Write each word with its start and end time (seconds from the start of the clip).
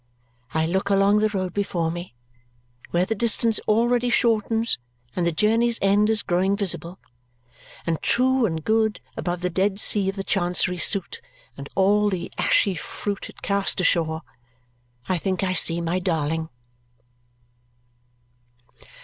I 0.51 0.65
look 0.65 0.89
along 0.89 1.19
the 1.19 1.29
road 1.29 1.53
before 1.53 1.91
me, 1.91 2.15
where 2.89 3.05
the 3.05 3.13
distance 3.13 3.59
already 3.67 4.09
shortens 4.09 4.79
and 5.15 5.27
the 5.27 5.31
journey's 5.31 5.77
end 5.79 6.09
is 6.09 6.23
growing 6.23 6.57
visible; 6.57 6.97
and 7.85 8.01
true 8.01 8.47
and 8.47 8.63
good 8.63 8.99
above 9.15 9.41
the 9.41 9.49
dead 9.51 9.79
sea 9.79 10.09
of 10.09 10.15
the 10.15 10.23
Chancery 10.23 10.77
suit 10.77 11.21
and 11.55 11.69
all 11.75 12.09
the 12.09 12.31
ashy 12.39 12.73
fruit 12.73 13.29
it 13.29 13.43
cast 13.43 13.79
ashore, 13.79 14.23
I 15.07 15.19
think 15.19 15.43
I 15.43 15.53
see 15.53 15.81
my 15.81 15.99
darling. 15.99 16.49